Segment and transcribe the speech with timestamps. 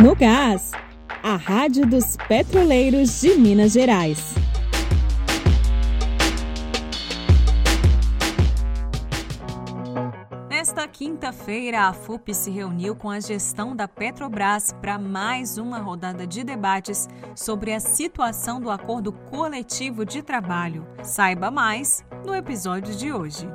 [0.00, 0.70] No Gás,
[1.24, 4.32] a Rádio dos Petroleiros de Minas Gerais.
[10.48, 16.28] Nesta quinta-feira, a FUP se reuniu com a gestão da Petrobras para mais uma rodada
[16.28, 20.86] de debates sobre a situação do acordo coletivo de trabalho.
[21.02, 23.48] Saiba mais no episódio de hoje.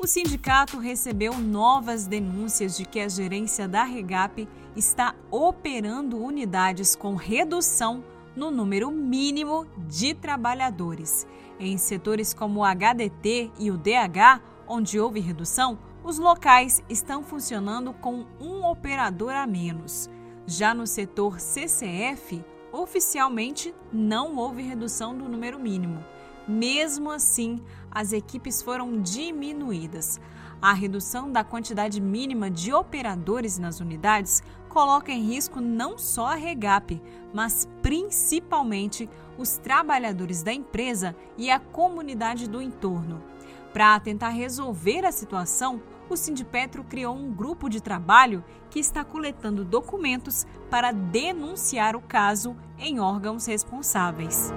[0.00, 7.16] O sindicato recebeu novas denúncias de que a gerência da Regap está operando unidades com
[7.16, 8.04] redução
[8.36, 11.26] no número mínimo de trabalhadores.
[11.58, 17.92] Em setores como o HDT e o DH, onde houve redução, os locais estão funcionando
[17.92, 20.08] com um operador a menos.
[20.46, 26.04] Já no setor CCF, oficialmente não houve redução do número mínimo.
[26.48, 30.18] Mesmo assim, as equipes foram diminuídas.
[30.60, 36.34] A redução da quantidade mínima de operadores nas unidades coloca em risco não só a
[36.34, 37.00] Regap,
[37.32, 43.22] mas principalmente os trabalhadores da empresa e a comunidade do entorno.
[43.72, 49.64] Para tentar resolver a situação, o Sindipetro criou um grupo de trabalho que está coletando
[49.64, 54.50] documentos para denunciar o caso em órgãos responsáveis.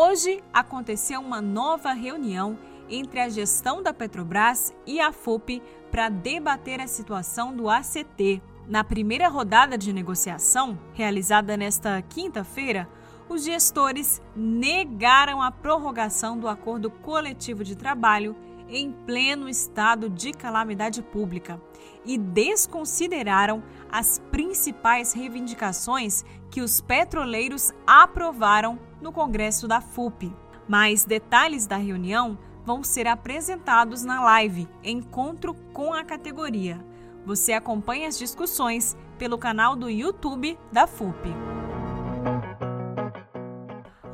[0.00, 2.56] Hoje aconteceu uma nova reunião
[2.88, 5.60] entre a gestão da Petrobras e a FUP
[5.90, 8.40] para debater a situação do ACT.
[8.68, 12.88] Na primeira rodada de negociação, realizada nesta quinta-feira,
[13.28, 18.36] os gestores negaram a prorrogação do acordo coletivo de trabalho
[18.68, 21.60] em pleno estado de calamidade pública
[22.04, 30.34] e desconsideraram as principais reivindicações que os petroleiros aprovaram no Congresso da FUP.
[30.68, 36.84] Mais detalhes da reunião vão ser apresentados na live Encontro com a Categoria.
[37.24, 41.57] Você acompanha as discussões pelo canal do YouTube da FUP.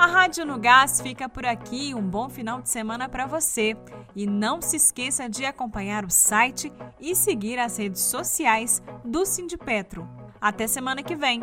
[0.05, 1.95] A Rádio no Gás fica por aqui.
[1.95, 3.75] Um bom final de semana para você.
[4.15, 6.71] E não se esqueça de acompanhar o site
[7.01, 10.07] e seguir as redes sociais do Sindipetro.
[10.39, 11.41] Até semana que vem!